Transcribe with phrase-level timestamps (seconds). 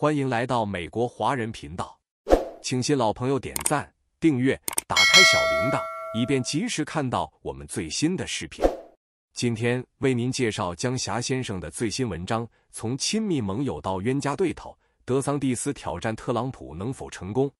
[0.00, 2.00] 欢迎来到美国华人频道，
[2.62, 5.78] 请新老朋友点赞、订阅、打开小铃铛，
[6.18, 8.64] 以便及时看到我们最新的视频。
[9.34, 14.74] 今天为您介绍江霞先生的最新文章：从亲密盟友到冤家对头，
[15.04, 17.52] 德桑蒂斯挑战特朗普能否成功？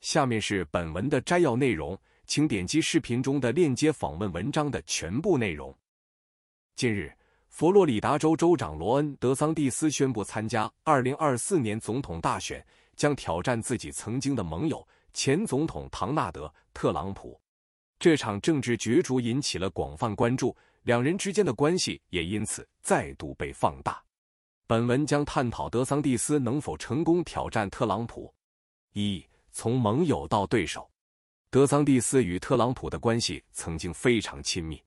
[0.00, 1.96] 下面是本文的摘要内容，
[2.26, 5.72] 请点击视频中的链接访问文章的全部内容。
[6.74, 7.12] 近日。
[7.56, 12.62] 佛罗里达州州长罗恩·德桑蒂斯宣布参加2024年总统大选，
[12.96, 17.40] 将挑战自己曾经的盟友前总统唐纳德·特朗普。
[17.98, 24.04] 这场政治角逐引起了广泛关注，两人之间的关系也因此再度被放大。
[24.66, 28.30] 本文将探讨德桑蒂斯能否成功挑战特朗普。
[28.92, 30.86] 一、从盟友到对手，
[31.48, 34.78] 德桑蒂斯与特朗普的关系曾经非常亲密。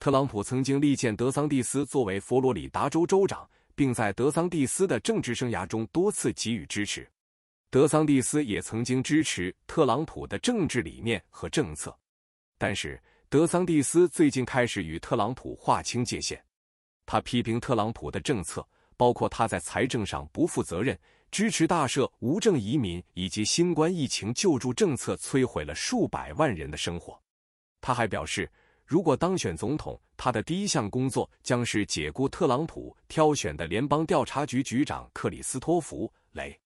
[0.00, 7.06] 特朗普曾经力荐德桑蒂斯作为佛罗里达州州长，并在德桑蒂斯的政治生涯中多次给予支持。
[7.68, 11.94] 德桑蒂斯也曾经支持特朗普的政治理念和政策，
[12.56, 12.98] 但是
[13.28, 16.42] 德桑蒂斯最近开始与特朗普划清界限。
[17.04, 20.98] 他批评特朗普的政策，包括他在财政上不负责任、
[21.30, 27.20] 支持大赦无证移民以及新冠疫情救助政策摧毁了数百万人的生活。
[27.82, 28.50] 他还表示。
[28.90, 36.60] 如果当选总统，他的第一项工作将是解雇特朗普挑选的联邦调查局局长克里斯托弗·雷。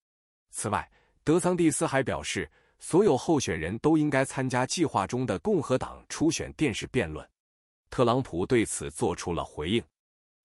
[0.51, 0.91] 此外，
[1.23, 7.29] 德桑蒂斯还表示，所有候选人都应该参加计划中的共和党初选电视辩论。
[7.91, 9.85] 特朗普对此做出了回应，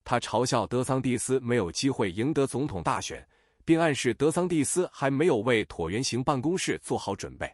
[0.03, 3.25] 他嘲笑德桑蒂斯没有机会赢得总统大选，
[3.63, 7.49] 并暗示德桑蒂斯还没有为椭圆形办公室做好准备。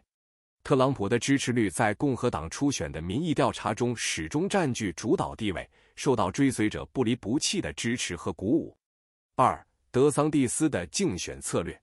[0.66, 8.76] 特朗普的支持率在共和党初选的民意调查中始终占据主导地位，受到追随者不离不弃的支持和鼓舞。
[9.36, 11.80] 二、德桑蒂斯的竞选策略。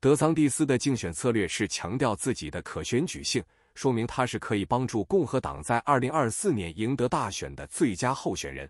[0.00, 8.66] 德桑蒂斯的竞选策略是强调自己的可选举性，说明他是可以帮助共和党在二零二四年赢得大选的最佳候选人。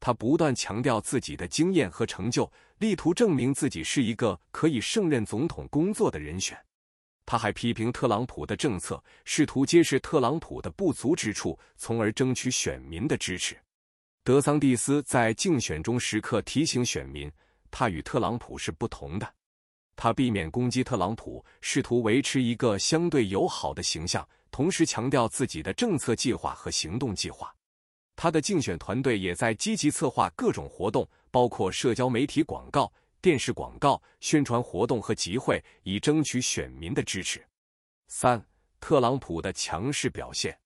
[0.00, 6.54] 他不断强调自己的经验和成就，力图证明自己是一个可以胜任总统工作的人选。
[7.24, 13.56] 他还批评特朗普的政策，试图揭示特朗普的不足之处，从而争取选民的支持。
[14.24, 17.30] 德桑蒂斯在竞选中时刻提醒选民，
[17.70, 19.34] 他与特朗普是不同的。
[19.94, 27.54] 他避免攻击特朗普，试图维持一个相对友好的形象，同时强调自己的政策计划和行动计划。
[28.16, 32.92] 他的竞选团队也在积极策划各种活动，包括社交媒体广告。
[33.22, 37.40] 电视广告、宣传活动和集会，以争取选民的支持。
[38.08, 38.44] 三、
[38.80, 40.58] 特朗普的强势表现。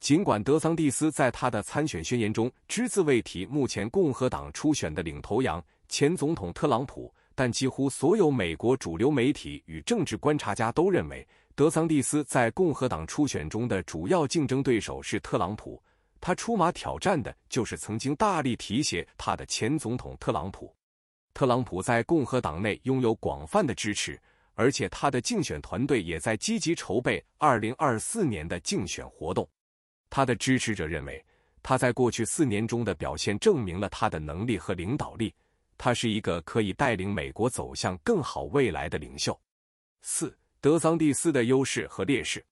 [0.00, 15.78] 尽管德桑蒂斯在他的参选宣言中只字未提目前共和党初选的领头羊前总统特朗普，但几乎所有美国主流媒体与政治观察家都认为，德桑蒂斯在共和党初选中的主要竞争对手是特朗普。
[16.18, 20.74] 他出马挑战的就是曾经大力提携他的前总统特朗普。
[21.32, 24.20] 特朗普在共和党内拥有广泛的支持，
[24.54, 29.48] 而且他的竞选团队也在积极筹备2024年的竞选活动。
[30.10, 31.24] 他的支持者认为，
[31.62, 35.34] 他在过去四年中的表现证明了他的能力和领导力，
[35.78, 39.38] 他是一个可以带领美国走向更好未来的领袖。
[40.02, 42.44] 四、德桑蒂斯的优势和劣势。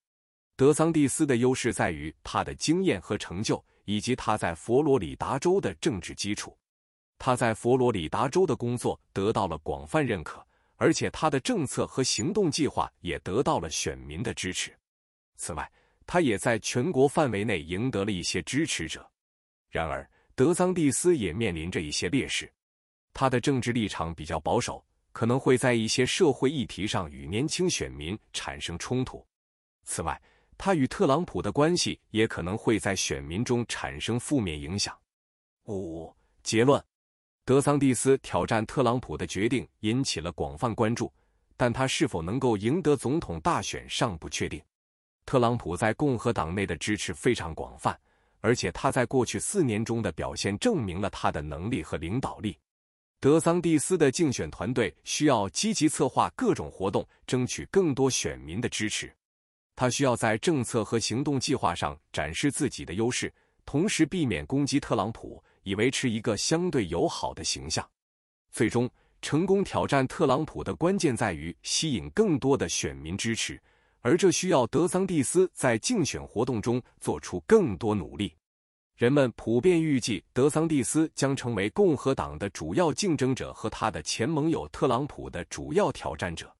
[0.55, 6.57] 德桑蒂斯的优势在于他的经验和成就，以及他在佛罗里达州的政治基础。
[7.19, 10.43] 他在佛罗里达州的工作得到了广泛认可，
[10.77, 14.73] 而且他的政策和行动计划也得到了选民的支持。
[15.35, 15.69] 此外，
[16.07, 19.07] 他也在全国范围内赢得了一些支持者。
[19.69, 22.51] 然而，德桑蒂斯也面临着一些劣势，
[23.13, 29.23] 他的政治立场比较保守，可能会在一些社会议题上与年轻选民产生冲突。
[29.83, 30.19] 此外，
[30.57, 34.97] 他与特朗普的关系也可能会在选民中产生负面影响。
[35.65, 36.81] 五结论。
[37.49, 41.11] 德桑蒂斯挑战特朗普的决定引起了广泛关注，
[41.57, 44.61] 但他是否能够赢得总统大选尚不确定。
[45.25, 47.99] 特朗普在共和党内的支持非常广泛，
[48.39, 52.55] 而且他在过去四年中的表现证明了他的能力和领导力。
[53.19, 59.11] 德桑蒂斯的竞选团队需要积极策划各种活动，争取更多选民的支持。
[59.75, 63.33] 他需要在政策和行动计划上展示自己的优势，
[63.65, 65.43] 同时避免攻击特朗普。
[65.69, 67.87] 以维持一个相对友好的形象，
[68.51, 68.89] 最终
[69.21, 73.61] 成功挑战特朗普的关键在于吸引更多的选民支持，
[73.99, 78.33] 而这需要德桑蒂斯在竞选活动中做出更多努力。
[78.95, 86.51] 人们普遍预计德桑蒂斯将成为共和党的主要竞争者和他的前盟友特朗普的主要挑战者。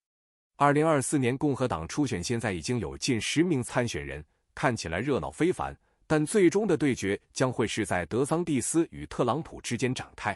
[0.56, 4.24] 二零二四年共和党初选现在已经有近十名参选人，
[4.54, 5.76] 看起来热闹非凡。
[6.10, 10.36] 但最终的对决将会是在德桑蒂斯与特朗普之间展开。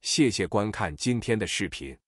[0.00, 1.98] 谢谢观看今天的视频。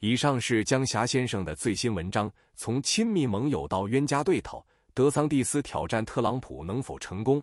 [0.00, 7.40] 以上是江霞先生的最新文章，从亲密盟友到冤家对头，德桑蒂斯挑战特朗普能否成功？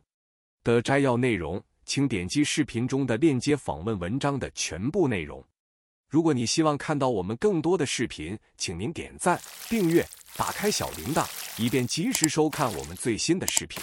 [0.66, 5.42] 的摘要内容，请点击视频中的链接访问文章的全部内容。
[6.10, 10.06] 如果你希望看到我们更多的视频，请您点赞、订阅、
[10.36, 11.26] 打开小铃铛，
[11.58, 13.82] 以便及时收看我们最新的视频。